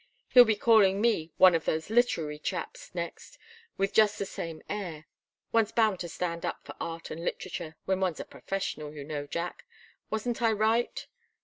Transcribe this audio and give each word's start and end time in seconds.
He'll 0.29 0.45
be 0.45 0.55
calling 0.55 0.99
me 0.99 1.31
'one 1.37 1.53
of 1.53 1.65
those 1.65 1.91
literary 1.91 2.39
chaps,' 2.39 2.89
next, 2.95 3.37
with 3.77 3.93
just 3.93 4.17
the 4.17 4.25
same 4.25 4.63
air. 4.67 5.05
One's 5.51 5.71
bound 5.71 5.99
to 5.99 6.09
stand 6.09 6.43
up 6.43 6.63
for 6.65 6.73
art 6.81 7.11
and 7.11 7.23
literature 7.23 7.75
when 7.85 7.99
one's 7.99 8.19
a 8.19 8.25
professional, 8.25 8.95
you 8.95 9.03
know, 9.03 9.27
Jack. 9.27 9.63
Wasn't 10.09 10.41
I 10.41 10.53
right?" 10.53 11.05